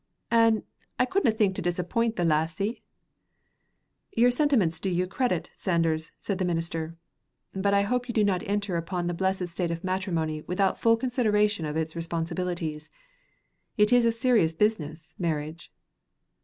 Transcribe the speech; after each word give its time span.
"An" 0.31 0.63
I 0.97 1.05
cudna 1.05 1.31
think 1.31 1.53
to 1.55 1.61
disappoint 1.61 2.15
the 2.15 2.25
lassie." 2.25 2.81
"Your 4.13 4.31
sentiments 4.31 4.79
do 4.79 4.89
you 4.89 5.05
credit, 5.05 5.51
Sanders," 5.53 6.11
said 6.19 6.39
the 6.39 6.43
minister; 6.43 6.97
"but 7.53 7.75
I 7.75 7.83
hope 7.83 8.07
you 8.07 8.13
do 8.15 8.23
not 8.23 8.41
enter 8.47 8.77
upon 8.77 9.05
the 9.05 9.13
blessed 9.13 9.47
state 9.49 9.69
of 9.69 9.83
matrimony 9.83 10.41
without 10.47 10.79
full 10.79 10.97
consideration 10.97 11.67
of 11.67 11.77
its 11.77 11.95
responsibilities. 11.95 12.89
It 13.77 13.93
is 13.93 14.03
a 14.05 14.11
serious 14.11 14.55
business, 14.55 15.13
marriage." 15.19 15.71